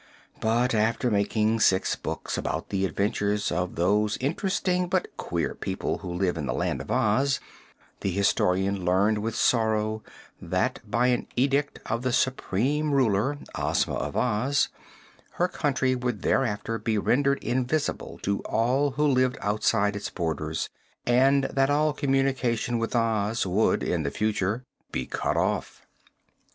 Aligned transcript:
But 0.39 0.73
after 0.73 1.11
making 1.11 1.59
six 1.59 1.95
books 1.95 2.35
about 2.35 2.69
the 2.69 2.85
adventures 2.87 3.51
of 3.51 3.75
those 3.75 4.17
interesting 4.17 4.87
but 4.87 5.15
queer 5.15 5.53
people 5.53 5.99
who 5.99 6.11
live 6.11 6.39
in 6.39 6.47
the 6.47 6.55
Land 6.55 6.81
of 6.81 6.89
Oz, 6.89 7.39
the 7.99 8.09
Historian 8.09 8.83
learned 8.83 9.19
with 9.19 9.35
sorrow 9.35 10.01
that 10.41 10.79
by 10.89 11.09
an 11.09 11.27
edict 11.35 11.77
of 11.85 12.01
the 12.01 12.11
Supreme 12.11 12.91
Ruler, 12.95 13.37
Ozma 13.53 13.93
of 13.93 14.17
Oz, 14.17 14.69
her 15.33 15.47
country 15.47 15.93
would 15.93 16.23
thereafter 16.23 16.79
be 16.79 16.97
rendered 16.97 17.37
invisible 17.43 18.17
to 18.23 18.39
all 18.45 18.93
who 18.93 19.05
lived 19.05 19.37
outside 19.39 19.95
its 19.95 20.09
borders 20.09 20.67
and 21.05 21.43
that 21.43 21.69
all 21.69 21.93
communication 21.93 22.79
with 22.79 22.95
Oz 22.95 23.45
would, 23.45 23.83
in 23.83 24.01
the 24.01 24.09
future, 24.09 24.63
be 24.91 25.05
cut 25.05 25.37
off. 25.37 25.83